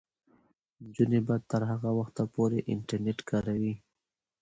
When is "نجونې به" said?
0.83-1.35